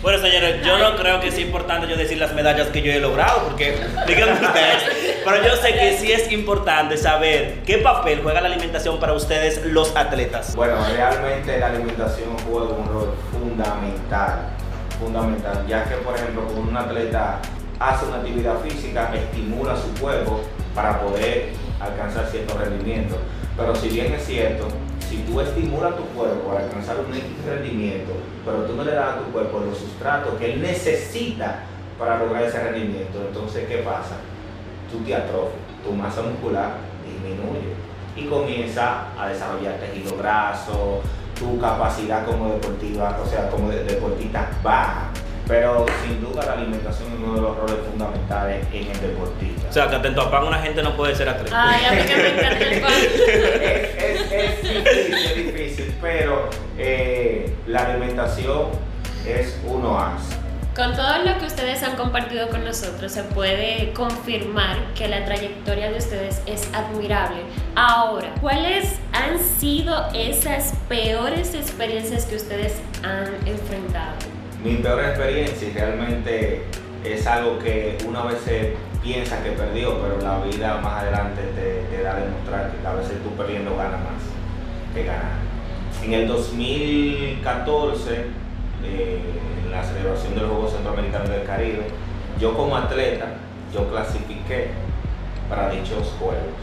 Bueno, 0.00 0.22
señores, 0.22 0.64
yo 0.64 0.78
no 0.78 0.96
creo 0.96 1.20
que 1.20 1.32
sea 1.32 1.44
importante 1.44 1.88
yo 1.88 1.96
decir 1.96 2.18
las 2.18 2.32
medallas 2.32 2.68
que 2.68 2.82
yo 2.82 2.92
he 2.92 3.00
logrado, 3.00 3.42
porque 3.42 3.76
díganme 4.06 4.34
ustedes, 4.34 4.84
pero 5.24 5.44
yo 5.44 5.56
sé 5.56 5.74
que 5.74 5.98
sí 5.98 6.12
es 6.12 6.30
importante 6.30 6.96
saber 6.96 7.62
qué 7.66 7.78
papel 7.78 8.20
juega 8.22 8.40
la 8.40 8.46
alimentación 8.46 9.00
para 9.00 9.12
ustedes 9.12 9.66
los 9.66 9.94
atletas. 9.96 10.54
Bueno, 10.54 10.76
realmente 10.94 11.58
la 11.58 11.66
alimentación 11.66 12.28
juega 12.48 12.68
un 12.68 12.86
rol 12.86 13.14
fundamental, 13.32 14.50
fundamental, 14.98 15.66
ya 15.66 15.84
que 15.84 15.96
por 15.96 16.14
ejemplo 16.14 16.42
cuando 16.44 16.70
un 16.70 16.76
atleta 16.76 17.40
hace 17.78 18.06
una 18.06 18.16
actividad 18.16 18.60
física, 18.60 19.14
estimula 19.14 19.76
su 19.76 19.92
cuerpo 20.00 20.40
para 20.74 21.00
poder 21.00 21.50
alcanzar 21.80 22.26
cierto 22.26 22.58
rendimiento. 22.58 23.16
Pero 23.56 23.74
si 23.74 23.88
bien 23.88 24.12
es 24.12 24.24
cierto, 24.24 24.68
si 25.08 25.18
tú 25.18 25.40
estimulas 25.40 25.96
tu 25.96 26.04
cuerpo 26.16 26.52
a 26.52 26.60
alcanzar 26.60 26.96
un 27.00 27.14
X 27.14 27.24
rendimiento, 27.46 28.12
pero 28.44 28.64
tú 28.64 28.74
no 28.74 28.84
le 28.84 28.92
das 28.92 29.14
a 29.14 29.18
tu 29.18 29.24
cuerpo 29.32 29.60
los 29.60 29.78
sustratos 29.78 30.34
que 30.38 30.52
él 30.52 30.62
necesita 30.62 31.60
para 31.98 32.18
lograr 32.18 32.44
ese 32.44 32.62
rendimiento, 32.62 33.20
entonces 33.26 33.66
¿qué 33.68 33.78
pasa? 33.78 34.16
Tú 34.90 34.98
te 35.00 35.14
atrofias, 35.14 35.54
tu 35.84 35.92
masa 35.92 36.22
muscular 36.22 36.76
disminuye 37.06 37.74
y 38.16 38.24
comienza 38.26 39.06
a 39.18 39.28
desarrollar 39.28 39.74
tejido 39.74 40.16
graso, 40.16 41.02
tu 41.38 41.58
capacidad 41.60 42.24
como 42.26 42.48
deportiva, 42.52 43.18
o 43.24 43.28
sea, 43.28 43.48
como 43.50 43.70
deportista 43.70 44.48
baja. 44.62 45.10
Pero 45.46 45.86
sin 46.04 46.20
duda 46.20 46.44
la 46.44 46.52
alimentación 46.54 47.08
es 47.10 47.18
uno 47.24 47.34
de 47.36 47.40
los 47.40 47.56
roles 47.56 47.76
fundamentales 47.90 48.66
en 48.70 48.86
el 48.90 49.00
deportista. 49.00 49.68
O 49.70 49.72
sea, 49.72 49.88
que 49.88 49.96
atento 49.96 50.20
a 50.20 50.30
pan 50.30 50.44
una 50.46 50.58
gente 50.58 50.82
no 50.82 50.94
puede 50.94 51.14
ser 51.14 51.26
atleta. 51.28 51.56
Ay, 51.70 51.84
a 51.86 51.92
mí 51.92 52.02
que 52.06 52.16
me 52.16 52.28
encanta 52.28 52.64
el 52.66 52.80
pan. 52.82 52.92
es, 52.92 54.32
es- 54.32 54.32
es 54.32 54.62
difícil, 54.62 55.14
es 55.16 55.36
difícil, 55.36 55.94
pero 56.02 56.50
eh, 56.76 57.54
la 57.66 57.80
alimentación 57.86 58.66
es 59.26 59.58
uno 59.66 59.94
más. 59.94 60.20
Con 60.78 60.94
todo 60.94 61.24
lo 61.24 61.36
que 61.40 61.46
ustedes 61.46 61.82
han 61.82 61.96
compartido 61.96 62.48
con 62.50 62.64
nosotros, 62.64 63.10
se 63.10 63.24
puede 63.24 63.92
confirmar 63.94 64.76
que 64.94 65.08
la 65.08 65.24
trayectoria 65.24 65.90
de 65.90 65.98
ustedes 65.98 66.40
es 66.46 66.72
admirable. 66.72 67.38
Ahora, 67.74 68.32
¿cuáles 68.40 68.94
han 69.12 69.40
sido 69.40 70.06
esas 70.14 70.74
peores 70.88 71.52
experiencias 71.54 72.26
que 72.26 72.36
ustedes 72.36 72.80
han 73.02 73.26
enfrentado? 73.44 74.14
Mi 74.62 74.76
peor 74.76 75.00
experiencia 75.04 75.68
realmente 75.74 76.62
es 77.02 77.26
algo 77.26 77.58
que 77.58 77.98
uno 78.06 78.20
a 78.20 78.26
veces 78.26 78.74
piensa 79.02 79.42
que 79.42 79.50
perdió, 79.50 80.00
pero 80.00 80.20
la 80.20 80.38
vida 80.44 80.76
más 80.76 81.02
adelante 81.02 81.42
te, 81.56 81.96
te 81.96 82.04
da 82.04 82.12
a 82.12 82.20
demostrar 82.20 82.70
que 82.70 82.86
a 82.86 82.92
veces 82.92 83.20
tú 83.24 83.30
perdiendo 83.30 83.76
ganas 83.76 84.00
más 84.02 84.22
que 84.94 85.02
ganar. 85.02 85.38
En 86.04 86.12
el 86.12 86.28
2014, 86.28 88.26
eh, 88.84 89.20
en 89.64 89.70
la 89.70 89.82
celebración 89.82 90.34
de 90.34 90.40
los 90.40 90.50
Juegos 90.50 90.72
Centroamericanos 90.72 91.28
del 91.28 91.44
Caribe, 91.44 91.86
yo 92.40 92.56
como 92.56 92.76
atleta, 92.76 93.26
yo 93.72 93.88
clasifiqué 93.88 94.68
para 95.48 95.70
dichos 95.70 96.14
Juegos. 96.18 96.54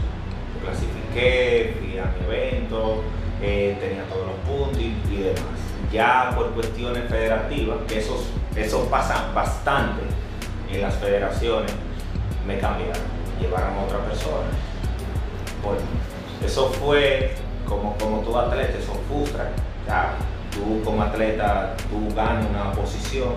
Yo 0.54 0.66
clasifiqué, 0.66 1.76
fui 1.80 1.98
a 1.98 2.06
mi 2.06 2.26
evento, 2.26 3.02
eh, 3.42 3.78
tenía 3.80 4.04
todos 4.06 4.28
los 4.28 4.36
puntos 4.48 4.80
y, 4.82 5.18
demás. 5.18 5.44
Ya 5.92 6.32
por 6.36 6.52
cuestiones 6.52 7.10
federativas, 7.10 7.78
que 7.88 8.00
eso, 8.00 8.24
eso 8.56 8.86
pasa 8.90 9.32
bastante 9.34 10.02
en 10.72 10.82
las 10.82 10.96
federaciones, 10.96 11.72
me 12.46 12.58
cambiaron, 12.58 12.96
llevaron 13.40 13.78
a 13.78 13.84
otra 13.84 14.00
persona. 14.00 14.48
Bueno, 15.64 15.82
eso 16.44 16.70
fue 16.70 17.34
como, 17.68 17.96
como 17.98 18.20
tú 18.22 18.38
atleta, 18.38 18.78
eso 18.78 18.94
frustra. 19.08 19.52
Ya, 19.88 20.16
tú 20.56 20.82
como 20.84 21.04
atleta, 21.04 21.76
tú 21.90 22.16
ganas 22.16 22.46
una 22.50 22.72
posición 22.72 23.34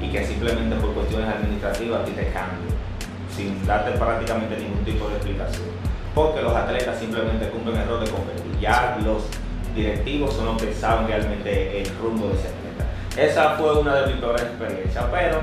y 0.00 0.08
que 0.08 0.26
simplemente 0.26 0.74
por 0.76 0.94
cuestiones 0.94 1.28
administrativas 1.28 2.00
a 2.00 2.04
ti 2.04 2.12
te 2.12 2.26
cambien, 2.32 2.74
sin 3.36 3.64
darte 3.66 3.92
prácticamente 3.92 4.56
ningún 4.56 4.84
tipo 4.84 5.08
de 5.08 5.16
explicación. 5.16 5.68
Porque 6.14 6.42
los 6.42 6.54
atletas 6.54 6.98
simplemente 6.98 7.48
cumplen 7.50 7.76
el 7.76 7.88
rol 7.88 8.04
de 8.04 8.10
competir. 8.10 8.58
Ya 8.60 8.98
los 9.04 9.22
directivos 9.74 10.34
son 10.34 10.46
los 10.46 10.62
que 10.62 10.74
saben 10.74 11.06
realmente 11.06 11.82
el 11.82 11.88
rumbo 12.02 12.28
de 12.28 12.34
ese 12.34 12.48
atleta. 12.48 12.72
Esa 13.16 13.56
fue 13.56 13.78
una 13.78 13.94
de 13.94 14.06
mis 14.08 14.16
peores 14.16 14.42
experiencias, 14.42 15.04
pero 15.10 15.40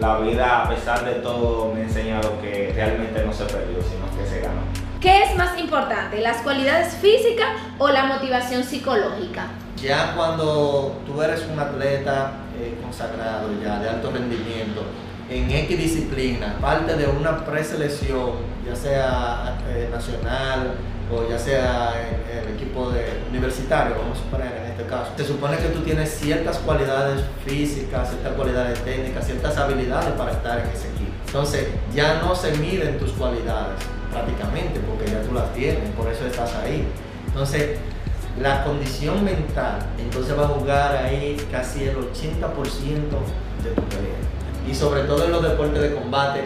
la 0.00 0.18
vida, 0.18 0.62
a 0.62 0.68
pesar 0.68 1.04
de 1.04 1.14
todo, 1.16 1.72
me 1.74 1.80
ha 1.80 1.84
enseñado 1.84 2.40
que 2.40 2.72
realmente 2.74 3.24
no 3.24 3.32
se 3.32 3.44
perdió, 3.44 3.78
sino 3.82 4.06
que 4.16 4.28
se 4.28 4.40
ganó. 4.40 4.77
¿Qué 5.00 5.22
es 5.22 5.36
más 5.36 5.56
importante, 5.60 6.20
las 6.20 6.38
cualidades 6.38 6.94
físicas 6.94 7.46
o 7.78 7.88
la 7.88 8.06
motivación 8.06 8.64
psicológica? 8.64 9.46
Ya 9.80 10.12
cuando 10.16 11.00
tú 11.06 11.22
eres 11.22 11.46
un 11.52 11.56
atleta 11.56 12.32
eh, 12.60 12.76
consagrado 12.82 13.48
ya 13.62 13.78
de 13.78 13.90
alto 13.90 14.10
rendimiento 14.10 14.82
en 15.30 15.48
X 15.52 15.78
disciplina, 15.78 16.56
parte 16.60 16.96
de 16.96 17.06
una 17.06 17.44
preselección, 17.44 18.32
ya 18.66 18.74
sea 18.74 19.58
eh, 19.68 19.88
nacional 19.88 20.72
o 21.14 21.30
ya 21.30 21.38
sea 21.38 21.92
en, 22.00 22.36
en 22.36 22.48
el 22.48 22.54
equipo 22.56 22.90
de 22.90 23.20
universitario, 23.30 23.94
vamos 24.00 24.18
a 24.18 24.22
suponer 24.22 24.48
en 24.48 24.72
este 24.72 24.82
caso, 24.82 25.12
se 25.16 25.24
supone 25.24 25.58
que 25.58 25.68
tú 25.68 25.82
tienes 25.82 26.10
ciertas 26.10 26.58
cualidades 26.58 27.22
físicas, 27.46 28.08
ciertas 28.08 28.32
cualidades 28.32 28.82
técnicas, 28.82 29.26
ciertas 29.26 29.56
habilidades 29.58 30.10
para 30.14 30.32
estar 30.32 30.58
en 30.58 30.66
ese 30.70 30.88
equipo. 30.88 31.12
Entonces 31.24 31.68
ya 31.94 32.14
no 32.14 32.34
se 32.34 32.50
miden 32.56 32.98
tus 32.98 33.12
cualidades 33.12 33.76
prácticamente 34.10 34.80
porque 34.80 35.10
ya 35.10 35.22
tú 35.22 35.34
las 35.34 35.52
tienes, 35.52 35.90
por 35.90 36.10
eso 36.10 36.26
estás 36.26 36.54
ahí. 36.56 36.86
Entonces 37.26 37.78
la 38.40 38.64
condición 38.64 39.24
mental 39.24 39.78
entonces 39.98 40.38
va 40.38 40.44
a 40.44 40.48
jugar 40.48 40.96
ahí 40.96 41.36
casi 41.50 41.84
el 41.84 41.96
80% 41.96 42.04
de 43.64 43.70
tu 43.70 43.82
pelea. 43.82 44.16
Y 44.68 44.74
sobre 44.74 45.02
todo 45.02 45.24
en 45.24 45.32
los 45.32 45.42
deportes 45.42 45.80
de 45.80 45.94
combate 45.94 46.44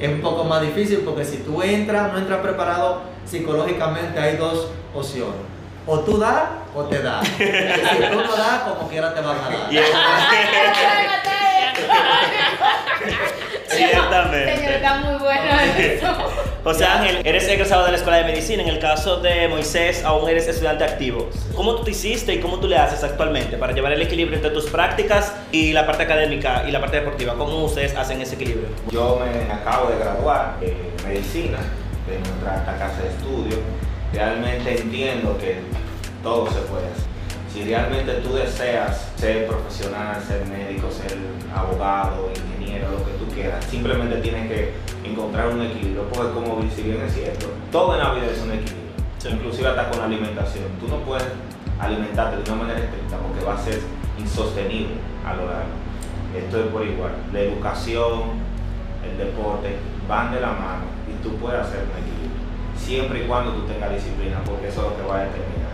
es 0.00 0.08
un 0.08 0.20
poco 0.20 0.44
más 0.44 0.62
difícil 0.62 0.98
porque 1.00 1.24
si 1.24 1.38
tú 1.38 1.62
entras, 1.62 2.12
no 2.12 2.18
entras 2.18 2.40
preparado 2.40 3.02
psicológicamente, 3.24 4.18
hay 4.18 4.36
dos 4.36 4.68
opciones. 4.94 5.40
O 5.86 6.00
tú 6.00 6.18
das 6.18 6.42
o 6.74 6.82
te 6.84 7.02
das. 7.02 7.24
Y 7.24 7.44
si 7.44 8.10
tú 8.10 8.16
no 8.16 8.36
das, 8.36 8.62
como 8.62 8.88
quiera 8.88 9.14
te 9.14 9.20
van 9.20 9.36
a 9.36 9.50
dar. 9.50 9.72
Es- 13.72 13.78
Señor, 13.78 13.90
Ciertamente. 13.90 14.74
está 14.76 14.94
muy 14.98 15.14
bueno 15.18 15.44
eso. 15.78 16.06
O 16.64 16.72
sea, 16.74 17.00
Ángel, 17.00 17.20
eres 17.24 17.48
egresado 17.48 17.84
de 17.84 17.90
la 17.90 17.96
Escuela 17.96 18.18
de 18.18 18.24
Medicina. 18.24 18.62
En 18.62 18.68
el 18.68 18.78
caso 18.78 19.16
de 19.16 19.48
Moisés, 19.48 20.04
aún 20.04 20.28
eres 20.28 20.46
estudiante 20.46 20.84
activo. 20.84 21.28
¿Cómo 21.56 21.74
tú 21.74 21.82
te 21.84 21.90
hiciste 21.90 22.34
y 22.34 22.38
cómo 22.40 22.58
tú 22.60 22.68
le 22.68 22.76
haces 22.78 23.02
actualmente 23.02 23.56
para 23.56 23.72
llevar 23.72 23.92
el 23.92 24.02
equilibrio 24.02 24.36
entre 24.36 24.50
tus 24.52 24.66
prácticas 24.66 25.32
y 25.50 25.72
la 25.72 25.86
parte 25.86 26.04
académica 26.04 26.64
y 26.68 26.70
la 26.70 26.80
parte 26.80 26.98
deportiva? 26.98 27.34
¿Cómo 27.34 27.64
ustedes 27.64 27.96
hacen 27.96 28.20
ese 28.20 28.36
equilibrio? 28.36 28.68
Yo 28.92 29.20
me 29.20 29.52
acabo 29.52 29.90
de 29.90 29.98
graduar 29.98 30.60
de 30.60 30.76
medicina 31.06 31.58
de 32.06 32.18
nuestra 32.18 32.76
casa 32.78 33.02
de 33.02 33.08
estudio. 33.08 33.58
Realmente 34.12 34.80
entiendo 34.82 35.36
que 35.38 35.56
todo 36.22 36.46
se 36.46 36.58
puede 36.60 36.84
hacer. 36.86 37.12
Si 37.52 37.64
realmente 37.64 38.12
tú 38.22 38.34
deseas 38.34 39.08
ser 39.18 39.46
profesional, 39.46 40.22
ser 40.26 40.46
médico, 40.46 40.88
ser 40.90 41.18
abogado, 41.54 42.30
ingeniero, 42.30 42.61
lo 42.80 43.04
que 43.04 43.12
tú 43.12 43.26
quieras, 43.34 43.64
simplemente 43.66 44.16
tienes 44.16 44.48
que 44.48 44.72
encontrar 45.04 45.48
un 45.48 45.62
equilibrio. 45.62 46.04
Porque 46.08 46.32
como 46.32 46.62
si 46.74 46.82
bien 46.82 47.02
es 47.02 47.14
cierto, 47.14 47.46
todo 47.70 47.94
en 47.94 48.00
la 48.00 48.14
vida 48.14 48.26
es 48.26 48.40
un 48.40 48.52
equilibrio. 48.52 48.82
Sí. 49.18 49.28
Inclusive 49.30 49.68
hasta 49.68 49.90
con 49.90 49.98
la 50.00 50.06
alimentación. 50.06 50.64
Tú 50.80 50.88
no 50.88 50.96
puedes 50.98 51.24
alimentarte 51.78 52.42
de 52.42 52.50
una 52.50 52.62
manera 52.62 52.80
estricta 52.80 53.16
porque 53.18 53.44
va 53.44 53.54
a 53.54 53.62
ser 53.62 53.80
insostenible 54.18 54.94
a 55.26 55.34
lo 55.34 55.46
largo. 55.46 55.82
Esto 56.36 56.60
es 56.60 56.66
por 56.66 56.86
igual. 56.86 57.12
La 57.32 57.40
educación, 57.40 58.40
el 59.04 59.18
deporte 59.18 59.76
van 60.08 60.32
de 60.32 60.40
la 60.40 60.52
mano 60.52 60.84
y 61.08 61.22
tú 61.22 61.36
puedes 61.36 61.60
hacer 61.60 61.84
un 61.84 61.96
equilibrio. 62.02 62.42
Siempre 62.76 63.24
y 63.24 63.26
cuando 63.26 63.52
tú 63.52 63.62
tengas 63.66 63.92
disciplina, 63.92 64.40
porque 64.44 64.68
eso 64.68 64.82
es 64.82 64.90
lo 64.90 64.96
que 64.96 65.08
va 65.08 65.20
a 65.20 65.24
determinar. 65.24 65.71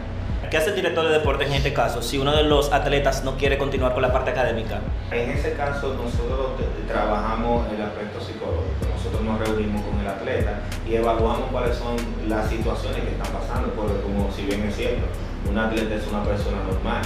¿Qué 0.50 0.56
hace 0.56 0.70
el 0.70 0.76
director 0.76 1.06
de 1.06 1.12
deportes 1.12 1.46
en 1.48 1.54
este 1.54 1.74
caso 1.74 2.00
si 2.00 2.16
uno 2.16 2.34
de 2.34 2.42
los 2.42 2.72
atletas 2.72 3.22
no 3.22 3.36
quiere 3.36 3.58
continuar 3.58 3.92
con 3.92 4.00
la 4.00 4.10
parte 4.10 4.30
académica? 4.30 4.80
En 5.10 5.30
ese 5.30 5.52
caso, 5.52 5.92
nosotros 5.92 6.52
trabajamos 6.86 7.66
el 7.70 7.82
aspecto 7.82 8.18
psicológico. 8.18 8.86
Nosotros 8.94 9.22
nos 9.22 9.40
reunimos 9.40 9.82
con 9.82 10.00
el 10.00 10.06
atleta 10.06 10.60
y 10.88 10.94
evaluamos 10.94 11.50
cuáles 11.52 11.76
son 11.76 11.96
las 12.28 12.48
situaciones 12.48 13.02
que 13.02 13.10
están 13.10 13.30
pasando. 13.30 13.74
Porque, 13.74 14.00
como 14.00 14.32
si 14.32 14.42
bien 14.42 14.62
es 14.62 14.76
cierto, 14.76 15.04
un 15.50 15.58
atleta 15.58 15.94
es 15.94 16.06
una 16.06 16.24
persona 16.24 16.56
normal, 16.64 17.02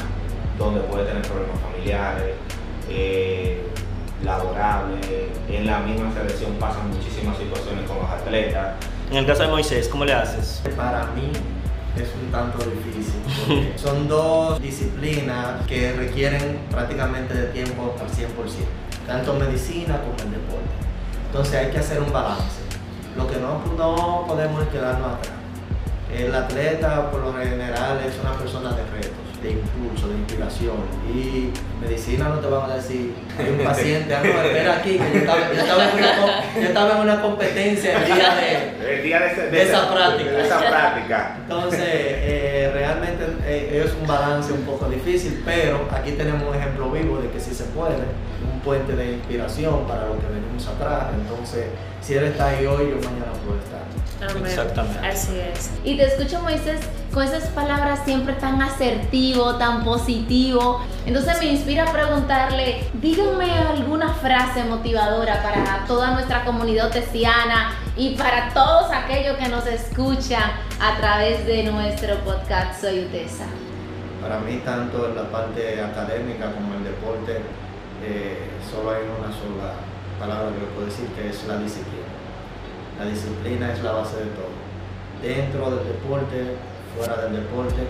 donde 0.56 0.80
puede 0.82 1.06
tener 1.06 1.22
problemas 1.22 1.60
familiares, 1.60 2.34
eh, 2.88 3.66
laborables. 4.22 5.04
En 5.48 5.66
la 5.66 5.80
misma 5.80 6.12
selección 6.12 6.52
pasan 6.60 6.90
muchísimas 6.90 7.36
situaciones 7.38 7.90
con 7.90 7.98
los 7.98 8.08
atletas. 8.08 8.76
En 9.10 9.16
el 9.16 9.26
caso 9.26 9.42
de 9.42 9.48
Moisés, 9.48 9.88
¿cómo 9.88 10.04
le 10.04 10.12
haces? 10.12 10.62
Para 10.76 11.06
mí 11.06 11.32
es 11.96 12.08
un 12.14 12.30
tanto 12.30 12.58
difícil 12.58 13.20
porque 13.46 13.72
son 13.76 14.08
dos 14.08 14.60
disciplinas 14.60 15.66
que 15.66 15.92
requieren 15.92 16.60
prácticamente 16.70 17.34
de 17.34 17.46
tiempo 17.48 17.94
al 18.00 18.08
100%, 18.08 18.28
tanto 19.06 19.34
medicina 19.34 20.00
como 20.00 20.12
el 20.12 20.30
deporte. 20.30 20.70
Entonces 21.26 21.54
hay 21.54 21.70
que 21.70 21.78
hacer 21.78 22.00
un 22.00 22.12
balance. 22.12 22.60
Lo 23.16 23.28
que 23.28 23.36
no, 23.36 23.62
no 23.76 24.24
podemos 24.26 24.62
es 24.62 24.68
quedarnos 24.68 25.14
atrás. 25.14 25.34
El 26.14 26.34
atleta 26.34 27.10
por 27.10 27.20
lo 27.20 27.32
general 27.34 28.00
es 28.06 28.18
una 28.20 28.32
persona 28.32 28.70
de 28.72 28.84
retos, 28.84 29.12
de 29.42 29.50
impulso, 29.50 30.08
de 30.08 30.14
inspiración. 30.18 30.76
Y 31.12 31.50
medicina 31.82 32.28
no 32.28 32.36
te 32.36 32.46
van 32.46 32.70
a 32.70 32.76
decir, 32.76 33.12
hay 33.38 33.48
un 33.58 33.64
paciente, 33.64 34.14
ah, 34.14 34.22
espera 34.24 34.76
aquí, 34.76 34.98
que 34.98 35.12
yo 35.12 35.18
estaba, 35.18 35.52
yo 35.52 35.60
estaba 35.60 35.84
en, 35.90 35.98
una, 35.98 36.54
yo 36.54 36.62
estaba 36.68 36.92
en 36.94 37.00
una 37.00 37.22
competencia 37.22 37.98
el 37.98 38.04
día 38.06 38.34
de... 38.36 38.94
El 38.96 39.02
día 39.02 39.20
de, 39.20 39.26
ese- 39.26 39.50
De 39.50 39.62
esa 39.62 39.92
práctica. 39.92 40.30
De 40.30 40.42
esa 40.42 40.58
práctica. 40.60 41.36
Entonces, 41.42 41.80
eh, 41.82 42.70
realmente 42.72 43.24
eh, 43.44 43.82
es 43.84 43.92
un 44.00 44.06
balance 44.06 44.52
un 44.52 44.62
poco 44.62 44.88
difícil, 44.88 45.42
pero 45.44 45.88
aquí 45.92 46.12
tenemos 46.12 46.48
un 46.48 46.54
ejemplo 46.54 46.90
vivo 46.90 47.18
de 47.18 47.28
que 47.30 47.40
sí 47.40 47.54
se 47.54 47.64
puede, 47.64 47.94
puente 48.64 48.94
de 48.94 49.12
inspiración 49.12 49.86
para 49.86 50.06
lo 50.06 50.18
que 50.18 50.26
venimos 50.26 50.66
atrás. 50.66 51.06
Entonces, 51.14 51.66
si 52.00 52.14
él 52.14 52.24
está 52.24 52.48
ahí 52.48 52.66
hoy, 52.66 52.90
yo 52.90 52.96
mañana 52.96 53.32
puedo 53.44 53.58
estar. 53.58 53.82
Amén. 54.30 54.46
Exactamente. 54.46 55.06
Así 55.06 55.38
es. 55.38 55.70
Y 55.84 55.96
te 55.96 56.06
escucho, 56.06 56.40
Moisés, 56.42 56.80
con 57.12 57.24
esas 57.24 57.48
palabras 57.50 58.00
siempre 58.04 58.34
tan 58.34 58.62
asertivo, 58.62 59.56
tan 59.56 59.84
positivo. 59.84 60.80
Entonces 61.06 61.38
me 61.40 61.46
inspira 61.46 61.88
a 61.88 61.92
preguntarle, 61.92 62.84
díganme 62.94 63.50
alguna 63.50 64.14
frase 64.14 64.64
motivadora 64.64 65.42
para 65.42 65.84
toda 65.86 66.12
nuestra 66.12 66.44
comunidad 66.44 66.86
otesiana 66.88 67.72
y 67.96 68.16
para 68.16 68.52
todos 68.54 68.90
aquellos 68.92 69.36
que 69.36 69.48
nos 69.48 69.66
escuchan 69.66 70.52
a 70.80 70.96
través 70.98 71.44
de 71.46 71.64
nuestro 71.64 72.16
podcast 72.18 72.80
Soy 72.80 73.00
Utesa. 73.00 73.44
Para 74.20 74.38
mí, 74.38 74.62
tanto 74.64 75.08
en 75.08 75.16
la 75.16 75.24
parte 75.24 75.80
académica 75.80 76.52
como 76.52 76.74
en 76.74 76.78
el 76.78 76.84
deporte, 76.84 77.42
eh, 78.04 78.50
solo 78.68 78.90
hay 78.90 79.02
una 79.06 79.30
sola 79.30 79.74
palabra 80.18 80.50
que 80.50 80.66
puedo 80.74 80.86
decir, 80.86 81.06
que 81.14 81.28
es 81.30 81.44
la 81.44 81.58
disciplina. 81.58 82.06
La 82.98 83.06
disciplina 83.06 83.72
es 83.72 83.82
la 83.82 83.92
base 83.92 84.16
de 84.16 84.30
todo. 84.36 84.52
Dentro 85.22 85.70
del 85.70 85.86
deporte, 85.88 86.56
fuera 86.96 87.22
del 87.22 87.42
deporte, 87.42 87.86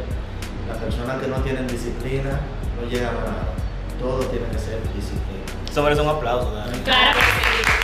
las 0.69 0.79
personas 0.79 1.21
que 1.21 1.29
no 1.29 1.37
tienen 1.43 1.67
disciplina 1.67 2.41
no 2.77 2.89
llegan 2.89 3.17
a 3.17 3.21
nada. 3.21 3.53
Todo 3.99 4.21
tiene 4.27 4.47
que 4.49 4.59
ser 4.59 4.81
disciplina. 4.95 5.45
Eso 5.71 5.83
merece 5.83 6.03
un 6.03 6.09
aplauso, 6.09 6.53
Dani. 6.53 6.79
Claro 6.81 7.19
que 7.19 7.25
sí. 7.25 7.83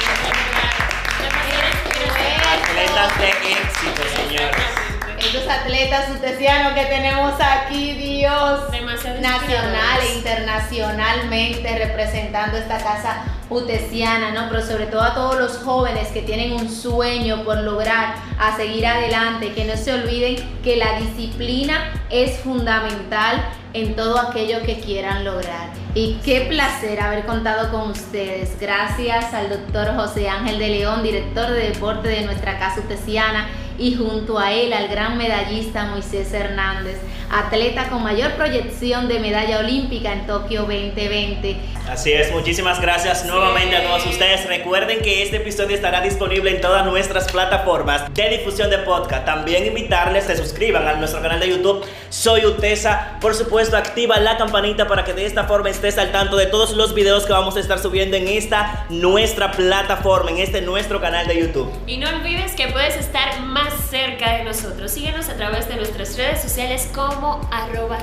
Atletas 2.48 3.18
de 3.18 3.28
éxito, 3.28 4.02
señores. 4.16 4.87
Estos 5.28 5.46
atletas 5.46 6.08
utesianos 6.08 6.72
que 6.72 6.86
tenemos 6.86 7.34
aquí, 7.38 7.92
Dios, 7.92 8.70
Demasiado 8.70 9.20
nacional 9.20 10.00
e 10.00 10.16
internacionalmente 10.16 11.78
representando 11.78 12.56
esta 12.56 12.78
casa 12.78 13.24
utesiana, 13.50 14.30
¿no? 14.30 14.48
Pero 14.48 14.64
sobre 14.64 14.86
todo 14.86 15.02
a 15.02 15.14
todos 15.14 15.38
los 15.38 15.58
jóvenes 15.58 16.08
que 16.08 16.22
tienen 16.22 16.54
un 16.54 16.70
sueño 16.70 17.44
por 17.44 17.58
lograr, 17.58 18.14
a 18.38 18.56
seguir 18.56 18.86
adelante, 18.86 19.52
que 19.52 19.66
no 19.66 19.76
se 19.76 19.92
olviden 19.92 20.36
que 20.64 20.76
la 20.76 20.98
disciplina 20.98 21.92
es 22.08 22.38
fundamental 22.38 23.44
en 23.74 23.96
todo 23.96 24.18
aquello 24.18 24.62
que 24.62 24.80
quieran 24.80 25.26
lograr. 25.26 25.68
Y 25.94 26.14
qué 26.24 26.46
placer 26.48 27.00
haber 27.00 27.26
contado 27.26 27.70
con 27.70 27.90
ustedes. 27.90 28.58
Gracias 28.58 29.34
al 29.34 29.50
doctor 29.50 29.94
José 29.94 30.30
Ángel 30.30 30.58
de 30.58 30.68
León, 30.68 31.02
director 31.02 31.50
de 31.50 31.68
deporte 31.68 32.08
de 32.08 32.22
nuestra 32.22 32.58
casa 32.58 32.80
utesiana, 32.80 33.46
y 33.78 33.94
junto 33.94 34.38
a 34.38 34.52
él 34.52 34.72
al 34.72 34.88
gran 34.88 35.16
medallista 35.16 35.84
Moisés 35.86 36.32
Hernández, 36.32 36.96
atleta 37.30 37.88
con 37.88 38.02
mayor 38.02 38.32
proyección 38.32 39.08
de 39.08 39.20
medalla 39.20 39.60
olímpica 39.60 40.12
en 40.12 40.26
Tokio 40.26 40.62
2020. 40.62 41.56
Así 41.88 42.12
es, 42.12 42.30
muchísimas 42.32 42.80
gracias 42.80 43.24
nuevamente 43.24 43.76
a 43.76 43.84
todos 43.84 44.06
ustedes. 44.06 44.46
Recuerden 44.46 45.00
que 45.00 45.22
este 45.22 45.36
episodio 45.36 45.74
estará 45.74 46.00
disponible 46.00 46.50
en 46.50 46.60
todas 46.60 46.84
nuestras 46.84 47.30
plataformas 47.30 48.12
de 48.12 48.28
difusión 48.28 48.70
de 48.70 48.78
podcast. 48.78 49.24
También 49.24 49.66
invitarles 49.66 50.24
a 50.24 50.28
que 50.28 50.36
se 50.36 50.42
suscriban 50.42 50.86
a 50.86 50.94
nuestro 50.94 51.22
canal 51.22 51.40
de 51.40 51.48
YouTube 51.48 51.84
Soy 52.10 52.44
Utesa. 52.44 53.16
Por 53.20 53.34
supuesto, 53.34 53.76
activa 53.76 54.18
la 54.18 54.36
campanita 54.36 54.86
para 54.86 55.04
que 55.04 55.12
de 55.12 55.24
esta 55.24 55.44
forma 55.44 55.70
estés 55.70 55.98
al 55.98 56.12
tanto 56.12 56.36
de 56.36 56.46
todos 56.46 56.72
los 56.72 56.94
videos 56.94 57.24
que 57.24 57.32
vamos 57.32 57.56
a 57.56 57.60
estar 57.60 57.78
subiendo 57.78 58.16
en 58.16 58.28
esta 58.28 58.86
nuestra 58.90 59.52
plataforma, 59.52 60.30
en 60.30 60.38
este 60.38 60.60
nuestro 60.60 61.00
canal 61.00 61.26
de 61.26 61.40
YouTube. 61.40 61.72
Y 61.86 61.96
no 61.96 62.08
olvides 62.08 62.52
que 62.54 62.68
puedes 62.68 62.96
estar 62.96 63.40
cerca 63.70 64.32
de 64.32 64.44
nosotros. 64.44 64.90
Síguenos 64.90 65.28
a 65.28 65.34
través 65.34 65.68
de 65.68 65.76
nuestras 65.76 66.16
redes 66.16 66.42
sociales 66.42 66.90
como 66.94 67.40
arroba. 67.50 67.98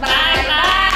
Bye, 0.00 0.44
bye. 0.46 0.91